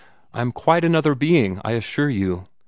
I 0.33 0.41
am 0.41 0.51
quite 0.51 0.83
another 0.83 1.13
being, 1.13 1.61
I 1.63 1.73
assure 1.73 2.09
you! 2.09 2.47